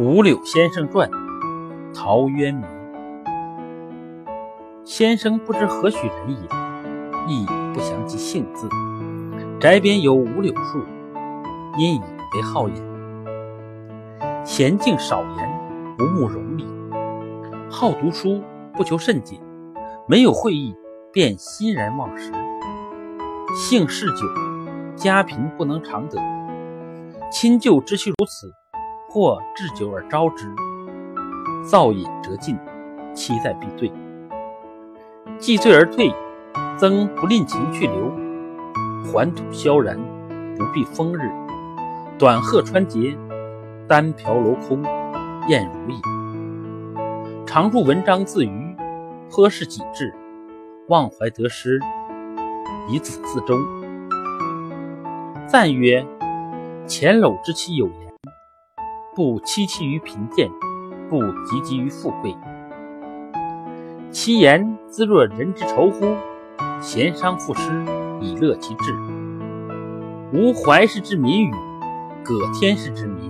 [0.02, 1.10] 《五柳先生传》
[1.94, 2.64] 陶渊明。
[4.82, 6.36] 先生不知何许人也，
[7.28, 7.44] 亦
[7.74, 8.66] 不详其姓字。
[9.60, 10.82] 宅边有五柳树，
[11.76, 12.00] 因以
[12.34, 12.74] 为好也。
[14.42, 16.64] 娴静少言，不慕荣利，
[17.70, 18.42] 好读书，
[18.72, 19.38] 不求甚解。
[20.08, 20.74] 没有会意，
[21.12, 22.32] 便欣然忘食。
[23.54, 24.26] 性嗜酒，
[24.96, 26.18] 家贫不能常得。
[27.30, 28.50] 亲旧知其如此。
[29.12, 30.46] 或置酒而招之，
[31.68, 32.56] 造饮辄尽，
[33.12, 33.92] 期在必醉。
[35.40, 36.14] 既醉而退，
[36.78, 38.12] 曾不吝情去留。
[39.12, 39.98] 还土萧然，
[40.56, 41.28] 不避风日。
[42.18, 43.16] 短鹤穿节，
[43.88, 44.80] 单瓢镂空，
[45.48, 46.00] 燕如意。
[47.44, 48.76] 常著文章自娱，
[49.28, 50.14] 颇是己志，
[50.86, 51.80] 忘怀得失，
[52.88, 53.58] 以此自终。
[55.48, 56.06] 赞曰：
[56.86, 58.09] 前陋之期有言。
[59.20, 60.50] 不戚戚于贫贱，
[61.10, 62.34] 不汲汲于富贵。
[64.10, 66.16] 其言兹若人之仇乎？
[66.80, 67.84] 贤商赋诗，
[68.18, 68.94] 以乐其志。
[70.32, 71.52] 无怀氏之民语，
[72.24, 73.29] 葛天氏之民。